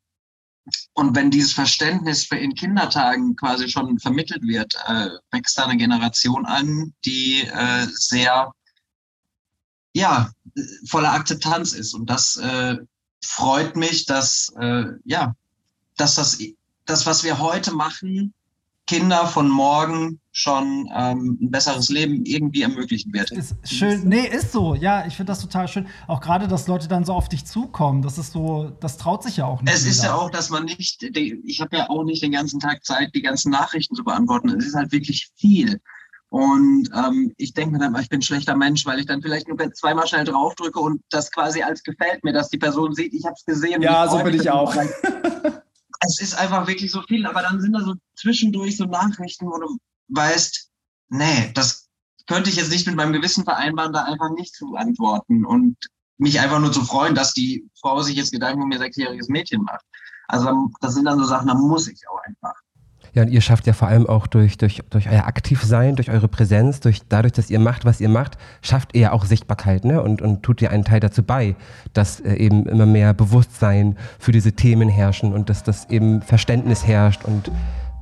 [0.94, 6.46] und wenn dieses Verständnis in Kindertagen quasi schon vermittelt wird, äh, wächst da eine Generation
[6.46, 8.52] an, die äh, sehr,
[9.94, 10.32] ja,
[10.88, 11.94] voller Akzeptanz ist.
[11.94, 12.78] Und das äh,
[13.24, 15.36] freut mich, dass, äh, ja,
[15.98, 16.40] dass das,
[16.86, 18.34] das, was wir heute machen,
[18.86, 23.32] Kinder von morgen schon ähm, ein besseres Leben irgendwie ermöglichen wird.
[23.32, 24.08] Ist schön.
[24.08, 24.76] Nee, ist so.
[24.76, 25.88] Ja, ich finde das total schön.
[26.08, 28.02] Auch gerade, dass Leute dann so auf dich zukommen.
[28.02, 29.74] Das ist so, das traut sich ja auch nicht.
[29.74, 32.84] Es ist ja auch, dass man nicht, ich habe ja auch nicht den ganzen Tag
[32.84, 34.50] Zeit, die ganzen Nachrichten zu beantworten.
[34.50, 35.80] Es ist halt wirklich viel.
[36.30, 39.22] Und ähm, ich denke mir dann, mal, ich bin ein schlechter Mensch, weil ich dann
[39.22, 43.14] vielleicht nur zweimal schnell draufdrücke und das quasi als gefällt mir, dass die Person sieht,
[43.14, 43.76] ich habe es gesehen.
[43.76, 44.76] und Ja, so bin ich auch.
[46.06, 49.58] Es ist einfach wirklich so viel, aber dann sind da so zwischendurch so Nachrichten, wo
[49.58, 49.78] du
[50.10, 50.70] weißt,
[51.10, 51.90] nee, das
[52.28, 55.78] könnte ich jetzt nicht mit meinem Gewissen vereinbaren, da einfach nicht zu antworten und
[56.18, 59.64] mich einfach nur zu freuen, dass die Frau sich jetzt Gedanken um ihr sechsjähriges Mädchen
[59.64, 59.86] macht.
[60.28, 62.54] Also das sind dann so Sachen, da muss ich auch einfach.
[63.14, 66.28] Ja, und ihr schafft ja vor allem auch durch, durch, durch euer Aktivsein, durch eure
[66.28, 70.02] Präsenz, durch, dadurch, dass ihr macht, was ihr macht, schafft ihr ja auch Sichtbarkeit ne?
[70.02, 71.56] und, und tut ihr einen Teil dazu bei,
[71.94, 76.88] dass äh, eben immer mehr Bewusstsein für diese Themen herrschen und dass das eben Verständnis
[76.88, 77.52] herrscht und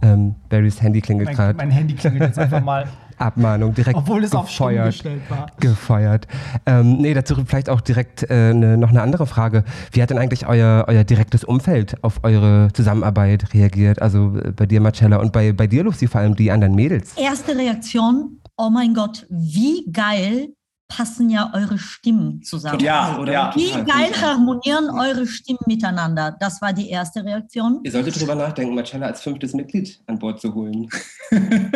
[0.01, 1.57] ähm, Barrys Handy klingelt mein, gerade.
[1.57, 2.85] mein Handy klingelt jetzt einfach mal,
[3.21, 4.87] Abmahnung direkt obwohl es auf gefeuert.
[4.87, 5.47] gestellt war.
[5.59, 6.27] gefeuert.
[6.65, 9.63] Ähm, nee, dazu vielleicht auch direkt äh, ne, noch eine andere Frage.
[9.91, 14.01] Wie hat denn eigentlich euer, euer direktes Umfeld auf eure Zusammenarbeit reagiert?
[14.01, 17.13] Also äh, bei dir, Marcella, und bei, bei dir, Lucy, vor allem die anderen Mädels.
[17.15, 20.49] Erste Reaktion, oh mein Gott, wie geil
[20.91, 22.81] passen ja eure Stimmen zusammen.
[22.81, 23.31] Ja, oder?
[23.31, 23.51] ja.
[23.55, 26.35] Wie geil harmonieren eure Stimmen miteinander?
[26.39, 27.79] Das war die erste Reaktion.
[27.83, 30.89] Ihr solltet drüber nachdenken, Marcella als fünftes Mitglied an Bord zu holen.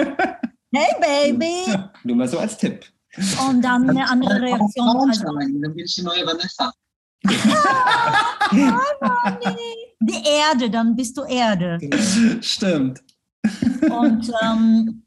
[0.78, 1.73] Hey Baby!
[2.04, 2.86] Nur mal so als Tipp.
[3.47, 5.10] Und dann eine andere Reaktion.
[5.10, 6.69] Also, dann bin ich die neue Vanessa.
[10.01, 11.80] die Erde, dann bist du Erde.
[12.41, 13.01] Stimmt.
[13.89, 15.05] Und ähm,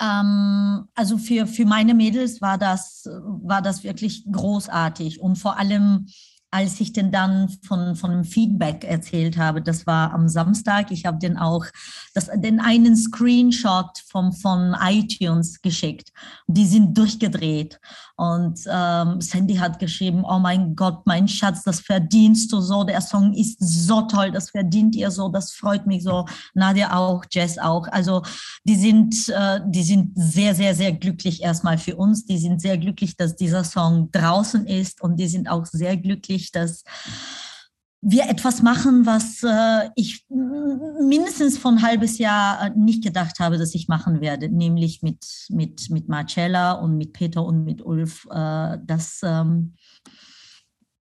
[0.00, 5.20] ähm, also für, für meine Mädels war das, war das wirklich großartig.
[5.20, 6.06] Und vor allem
[6.50, 11.04] als ich denn dann von, von dem Feedback erzählt habe, das war am Samstag, ich
[11.04, 11.66] habe den auch
[12.14, 16.10] das, den einen Screenshot vom, von iTunes geschickt.
[16.46, 17.78] Die sind durchgedreht.
[18.16, 22.82] Und ähm, Sandy hat geschrieben, oh mein Gott, mein Schatz, das verdienst du so.
[22.82, 26.26] Der Song ist so toll, das verdient ihr so, das freut mich so.
[26.54, 27.86] Nadia auch, Jess auch.
[27.88, 28.22] Also
[28.64, 32.24] die sind, äh, die sind sehr, sehr, sehr glücklich erstmal für uns.
[32.24, 36.37] Die sind sehr glücklich, dass dieser Song draußen ist und die sind auch sehr glücklich,
[36.52, 36.84] dass
[38.00, 43.58] wir etwas machen, was äh, ich mindestens von ein halbes Jahr äh, nicht gedacht habe,
[43.58, 48.26] dass ich machen werde, nämlich mit, mit, mit Marcella und mit Peter und mit Ulf
[48.30, 49.74] äh, das ähm,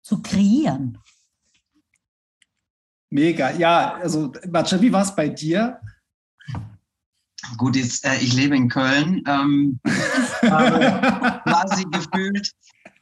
[0.04, 0.98] zu kreieren.
[3.10, 5.80] Mega, ja, also Marcella, wie war es bei dir?
[7.58, 9.80] Gut, jetzt, äh, ich lebe in Köln, ähm,
[10.40, 12.52] quasi gefühlt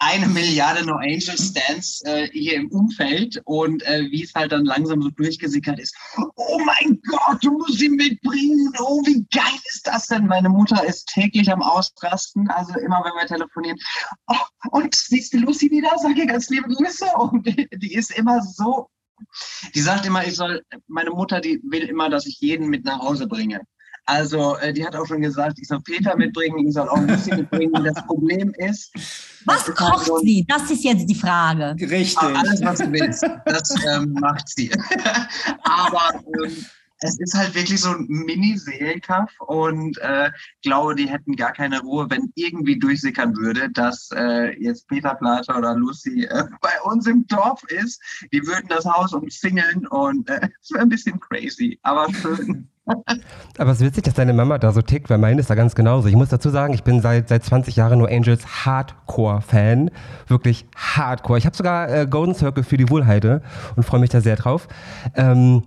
[0.05, 4.65] eine Milliarde No Angel Stands äh, hier im Umfeld und äh, wie es halt dann
[4.65, 5.95] langsam so durchgesickert ist.
[6.35, 8.73] Oh mein Gott, du musst sie mitbringen.
[8.79, 10.27] Oh, wie geil ist das denn?
[10.27, 13.77] Meine Mutter ist täglich am Ausrasten, also immer wenn wir telefonieren.
[14.27, 15.91] Oh, und siehst du Lucy wieder?
[16.01, 17.05] Sag ihr ganz liebe Grüße.
[17.17, 18.89] Und die, die ist immer so.
[19.73, 22.99] Die sagt immer, ich soll, meine Mutter, die will immer, dass ich jeden mit nach
[22.99, 23.61] Hause bringe.
[24.05, 27.35] Also äh, die hat auch schon gesagt, ich soll Peter mitbringen, ich soll auch Lucy
[27.35, 27.83] mitbringen.
[27.83, 28.91] Das Problem ist.
[29.45, 30.45] Was kocht so sie?
[30.47, 31.75] Das ist jetzt die Frage.
[31.79, 32.17] Richtig.
[32.17, 34.71] Alles, was du willst, das ähm, macht sie.
[35.63, 36.65] Aber ähm,
[37.03, 42.09] es ist halt wirklich so ein Mini-Seelenkampf und äh, glaube, die hätten gar keine Ruhe,
[42.09, 47.27] wenn irgendwie durchsickern würde, dass äh, jetzt Peter Plater oder Lucy äh, bei uns im
[47.27, 48.01] Dorf ist.
[48.31, 52.69] Die würden das Haus umzingeln und äh, es wäre ein bisschen crazy, aber schön.
[53.57, 55.73] Aber es ist witzig, dass deine Mama da so tickt, weil meine ist da ganz
[55.73, 56.07] genauso.
[56.07, 59.89] Ich muss dazu sagen, ich bin seit, seit 20 Jahren nur Angels Hardcore-Fan.
[60.27, 61.39] Wirklich Hardcore.
[61.39, 63.41] Ich habe sogar äh, Golden Circle für die Wohlheide
[63.75, 64.67] und freue mich da sehr drauf.
[65.15, 65.63] Ähm,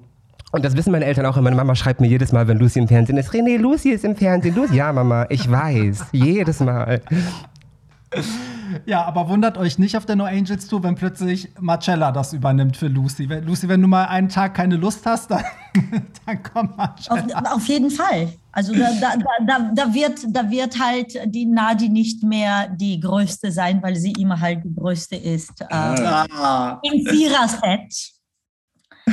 [0.52, 1.36] und das wissen meine Eltern auch.
[1.36, 4.04] Und meine Mama schreibt mir jedes Mal, wenn Lucy im Fernsehen ist, René, Lucy ist
[4.04, 4.54] im Fernsehen.
[4.54, 6.06] Lucy, ja, Mama, ich weiß.
[6.12, 7.00] jedes Mal.
[8.86, 12.76] Ja, aber wundert euch nicht auf der No Angels Tour, wenn plötzlich Marcella das übernimmt
[12.76, 13.28] für Lucy.
[13.28, 15.44] Wenn, Lucy, wenn du mal einen Tag keine Lust hast, dann,
[16.26, 17.40] dann kommt Marcella.
[17.40, 18.32] Auf, auf jeden Fall.
[18.52, 19.14] Also da, da,
[19.46, 24.12] da, da, wird, da wird halt die Nadi nicht mehr die Größte sein, weil sie
[24.12, 25.60] immer halt die Größte ist.
[25.60, 26.80] Äh, ah.
[26.82, 28.15] Im Vierer-Set.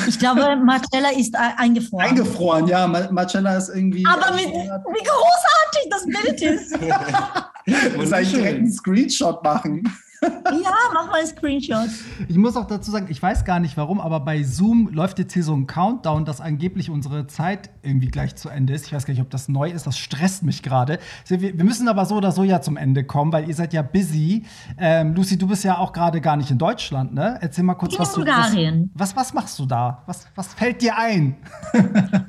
[0.08, 2.06] Ich glaube, Marcella ist eingefroren.
[2.08, 2.88] Eingefroren, ja.
[2.88, 4.04] Marcella ist irgendwie.
[4.08, 7.96] Aber wie, wie großartig das Bild ist.
[7.98, 9.84] Muss eigentlich direkt einen Screenshot machen.
[10.24, 11.90] Ja, mach mal einen Screenshot.
[12.28, 15.34] Ich muss auch dazu sagen, ich weiß gar nicht warum, aber bei Zoom läuft jetzt
[15.34, 18.86] hier so ein Countdown, dass angeblich unsere Zeit irgendwie gleich zu Ende ist.
[18.86, 19.88] Ich weiß gar nicht, ob das neu ist.
[19.88, 21.00] Das stresst mich gerade.
[21.28, 24.44] Wir, müssen aber so oder so ja zum Ende kommen, weil ihr seid ja busy.
[24.78, 27.38] Ähm, Lucy, du bist ja auch gerade gar nicht in Deutschland, ne?
[27.42, 28.92] Erzähl mal kurz, in was Bulgarien.
[28.94, 29.00] du.
[29.00, 30.04] Was, was, was machst du da?
[30.06, 31.36] Was, was fällt dir ein?
[31.74, 31.80] Uh,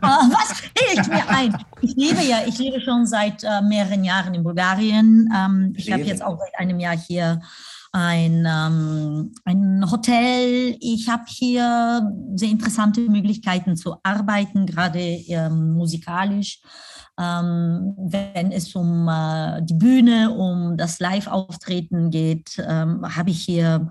[0.02, 1.56] was fällt mir ein?
[1.80, 5.30] Ich lebe ja, ich lebe schon seit äh, mehreren Jahren in Bulgarien.
[5.34, 7.40] Ähm, ich habe jetzt auch seit einem Jahr hier
[7.94, 10.76] ein, ähm, ein Hotel.
[10.80, 16.60] Ich habe hier sehr interessante Möglichkeiten zu arbeiten, gerade ähm, musikalisch.
[17.16, 23.88] Ähm, wenn es um äh, die Bühne, um das Live-Auftreten geht, ähm, habe ich hier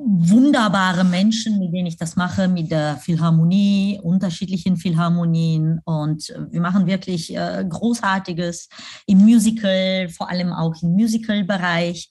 [0.00, 5.80] wunderbare Menschen, mit denen ich das mache, mit der Philharmonie, unterschiedlichen Philharmonien.
[5.84, 8.68] Und wir machen wirklich äh, Großartiges
[9.06, 12.08] im Musical, vor allem auch im Musical-Bereich.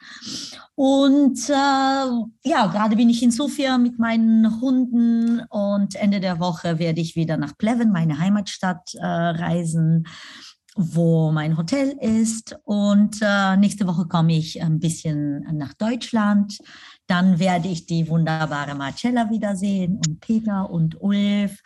[0.76, 6.80] Und äh, ja, gerade bin ich in Sofia mit meinen Hunden und Ende der Woche
[6.80, 10.06] werde ich wieder nach Pleven, meine Heimatstadt, äh, reisen
[10.80, 12.56] wo mein Hotel ist.
[12.63, 16.60] Und äh, nächste Woche komme ich ein bisschen nach Deutschland.
[17.07, 21.61] Dann werde ich die wunderbare Marcella wiedersehen und Peter und Ulf.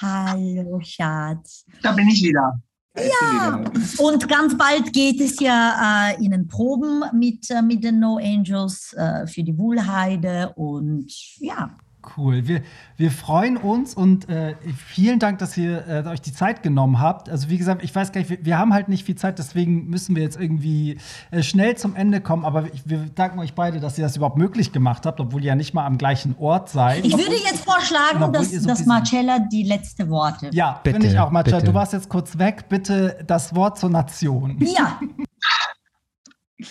[0.00, 1.66] Hallo, Schatz.
[1.82, 2.60] Da bin ich wieder.
[2.96, 3.60] Ja,
[3.98, 8.18] und ganz bald geht es ja äh, in den Proben mit, äh, mit den No
[8.18, 11.76] Angels äh, für die Wohlheide und ja.
[12.16, 12.46] Cool.
[12.46, 12.62] Wir,
[12.96, 17.28] wir freuen uns und äh, vielen Dank, dass ihr äh, euch die Zeit genommen habt.
[17.28, 19.86] Also wie gesagt, ich weiß gar nicht, wir, wir haben halt nicht viel Zeit, deswegen
[19.88, 20.98] müssen wir jetzt irgendwie
[21.30, 22.44] äh, schnell zum Ende kommen.
[22.44, 25.48] Aber ich, wir danken euch beide, dass ihr das überhaupt möglich gemacht habt, obwohl ihr
[25.48, 27.04] ja nicht mal am gleichen Ort seid.
[27.04, 30.50] Ich würde jetzt vorschlagen, dass, so dass Marcella die letzte Worte.
[30.52, 31.30] Ja, finde ich auch.
[31.30, 31.70] Marcella, bitte.
[31.70, 32.68] du warst jetzt kurz weg.
[32.68, 34.58] Bitte das Wort zur Nation.
[34.60, 35.00] Ja.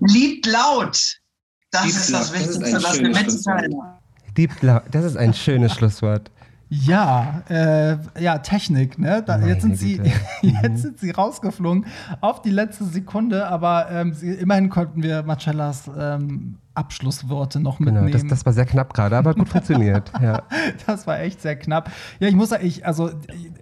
[0.00, 1.18] Lied laut.
[1.70, 3.74] Das Lied ist das Wichtigste, was wir mitteilen.
[4.36, 4.50] Deep
[4.90, 6.30] Das ist ein schönes Schlusswort.
[6.74, 9.22] Ja, äh, ja, Technik, ne?
[9.26, 10.00] Da, jetzt, sind sie,
[10.40, 11.84] jetzt sind sie rausgeflogen
[12.22, 18.06] auf die letzte Sekunde, aber ähm, sie, immerhin konnten wir Marcellas ähm, Abschlussworte noch mitnehmen.
[18.06, 20.10] Genau, das, das war sehr knapp gerade, aber gut funktioniert.
[20.22, 20.42] Ja.
[20.86, 21.90] Das war echt sehr knapp.
[22.20, 23.10] Ja, ich muss sagen, ich, also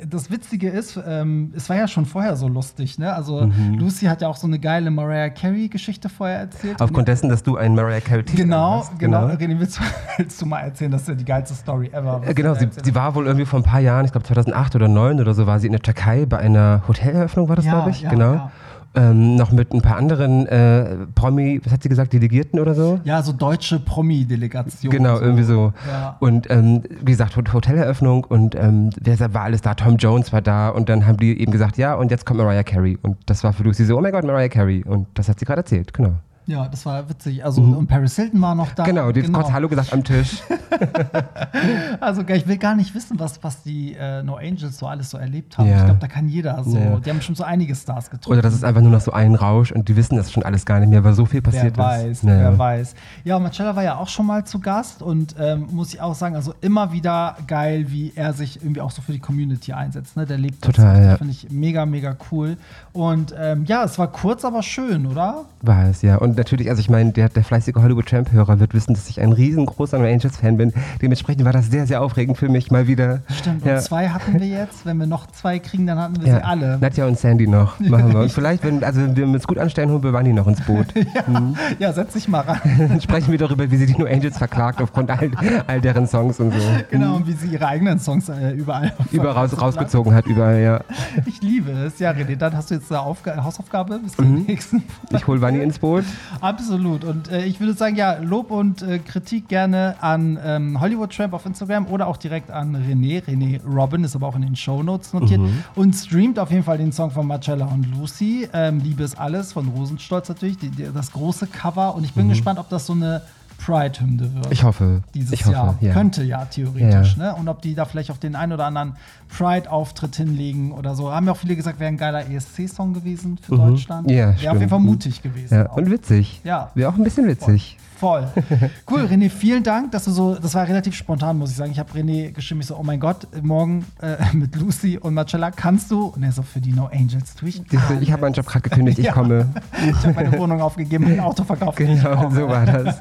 [0.06, 3.14] das Witzige ist, ähm, es war ja schon vorher so lustig, ne?
[3.14, 3.74] Also mhm.
[3.78, 6.82] Lucy hat ja auch so eine geile Mariah Carey-Geschichte vorher erzählt.
[6.82, 8.98] Aufgrund dessen, dass du einen Mariah Carey Genau, hast.
[8.98, 9.28] genau.
[9.28, 9.34] genau.
[9.34, 9.82] René, willst du,
[10.18, 10.90] willst du, mal erzählen?
[10.90, 12.20] Das ist ja die geilste Story ever.
[12.26, 14.86] Äh, genau, sie, sie, war wohl irgendwie vor ein paar Jahren, ich glaube 2008 oder
[14.86, 17.90] 2009 oder so, war sie in der Türkei bei einer Hoteleröffnung, war das, ja, glaube
[17.90, 18.02] ich?
[18.02, 18.34] Ja, genau.
[18.34, 18.52] Ja
[18.94, 23.00] ähm, noch mit ein paar anderen äh, Promi, was hat sie gesagt, Delegierten oder so?
[23.04, 24.90] Ja, so deutsche Promi-Delegation.
[24.90, 25.22] Genau, so.
[25.22, 25.72] irgendwie so.
[25.88, 26.16] Ja.
[26.18, 29.74] Und ähm, wie gesagt, Hoteleröffnung und ähm, wer war alles da?
[29.74, 32.64] Tom Jones war da und dann haben die eben gesagt, ja, und jetzt kommt Mariah
[32.64, 32.98] Carey.
[33.00, 34.82] Und das war für Lucy so, oh mein Gott, Mariah Carey.
[34.84, 36.14] Und das hat sie gerade erzählt, genau.
[36.50, 37.44] Ja, das war witzig.
[37.44, 37.76] Also, mhm.
[37.76, 38.82] und Paris Hilton war noch da.
[38.82, 39.38] Genau, die hat genau.
[39.38, 40.42] kurz Hallo gesagt am Tisch.
[42.00, 45.18] also, ich will gar nicht wissen, was, was die äh, No Angels so alles so
[45.18, 45.68] erlebt haben.
[45.68, 45.78] Ja.
[45.78, 46.76] Ich glaube, da kann jeder so.
[46.76, 46.98] Ja.
[46.98, 48.32] Die haben schon so einige Stars getroffen.
[48.32, 50.66] Oder das ist einfach nur noch so ein Rausch und die wissen das schon alles
[50.66, 52.24] gar nicht mehr, weil so viel passiert wer weiß, ist.
[52.24, 52.50] Naja.
[52.50, 52.94] Wer weiß.
[53.22, 56.34] Ja, Marcella war ja auch schon mal zu Gast und ähm, muss ich auch sagen,
[56.34, 60.16] also immer wieder geil, wie er sich irgendwie auch so für die Community einsetzt.
[60.16, 60.26] Ne?
[60.26, 61.04] Der lebt Total, das.
[61.04, 61.16] Ja.
[61.16, 62.56] Finde ich mega, mega cool.
[62.92, 65.44] Und ähm, ja, es war kurz, aber schön, oder?
[65.62, 66.16] War es, ja.
[66.16, 69.98] Und natürlich, also ich meine, der, der fleißige Hollywood-Champ-Hörer wird wissen, dass ich ein riesengroßer
[69.98, 70.72] Angels-Fan bin.
[71.02, 73.20] Dementsprechend war das sehr, sehr aufregend für mich mal wieder.
[73.28, 73.76] Stimmt, ja.
[73.76, 74.86] und zwei hatten wir jetzt.
[74.86, 76.36] Wenn wir noch zwei kriegen, dann hatten wir ja.
[76.36, 76.78] sie alle.
[76.78, 78.20] Nadja und Sandy noch machen wir.
[78.20, 80.86] Und vielleicht, wenn, also wenn wir uns gut anstellen, holen wir Bunny noch ins Boot.
[80.94, 81.56] ja, mhm.
[81.78, 82.60] ja, setz dich mal ran.
[82.78, 85.30] Dann sprechen wir darüber, wie sie die No Angels verklagt aufgrund all,
[85.66, 86.60] all deren Songs und so.
[86.90, 90.80] Genau, und wie sie ihre eigenen Songs äh, überall überall raus, rausgezogen hat, überall, ja.
[91.26, 91.98] Ich liebe es.
[91.98, 94.42] Ja, René, dann hast du jetzt eine Aufga Hausaufgabe bis zum mhm.
[94.46, 94.82] nächsten.
[95.10, 96.04] Ich hole Bunny ins Boot.
[96.40, 97.04] Absolut.
[97.04, 101.32] Und äh, ich würde sagen, ja, Lob und äh, Kritik gerne an ähm, Hollywood Tramp
[101.32, 103.22] auf Instagram oder auch direkt an René.
[103.24, 105.40] René Robin ist aber auch in den Show Notes notiert.
[105.40, 105.64] Mhm.
[105.74, 108.48] Und streamt auf jeden Fall den Song von Marcella und Lucy.
[108.52, 110.58] Ähm, Liebe ist alles von Rosenstolz natürlich.
[110.58, 111.94] Die, die, das große Cover.
[111.94, 112.30] Und ich bin mhm.
[112.30, 113.22] gespannt, ob das so eine
[113.64, 114.52] Pride-Hymne wird.
[114.52, 115.02] Ich hoffe.
[115.14, 115.78] Dieses ich hoffe, Jahr.
[115.80, 115.92] Ja.
[115.92, 117.16] Könnte ja theoretisch.
[117.16, 117.32] Ja.
[117.32, 117.34] Ne?
[117.34, 118.96] Und ob die da vielleicht auf den einen oder anderen
[119.28, 121.12] Pride-Auftritt hinlegen oder so.
[121.12, 123.58] Haben ja auch viele gesagt, wäre ein geiler ESC-Song gewesen für mhm.
[123.58, 124.10] Deutschland.
[124.10, 125.54] Ja, wäre auf jeden Fall mutig gewesen.
[125.54, 125.70] Ja.
[125.70, 126.40] Und witzig.
[126.44, 126.70] Ja.
[126.74, 127.76] Wäre auch ein bisschen witzig.
[127.78, 127.89] Voll.
[128.90, 131.70] Cool, René, vielen Dank, dass du so, das war relativ spontan, muss ich sagen.
[131.70, 135.50] Ich habe René geschrieben, ich so, oh mein Gott, morgen äh, mit Lucy und Marcella
[135.50, 136.06] kannst du?
[136.06, 137.62] Und er so, für die No Angels tue ich.
[138.00, 139.12] Ich habe meinen Job gerade gekündigt, ich ja.
[139.12, 139.48] komme.
[139.78, 141.78] ich habe meine Wohnung aufgegeben, mein Auto verkauft.
[141.78, 143.00] Genau, so war das.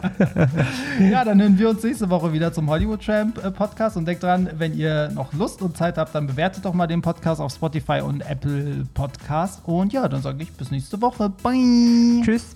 [0.99, 4.23] ja, dann hören wir uns nächste Woche wieder zum Hollywood Tramp äh, Podcast und denkt
[4.23, 7.53] dran, wenn ihr noch Lust und Zeit habt, dann bewertet doch mal den Podcast auf
[7.53, 9.62] Spotify und Apple Podcast.
[9.65, 11.29] Und ja, dann sage ich bis nächste Woche.
[11.29, 12.21] Bye.
[12.23, 12.55] Tschüss.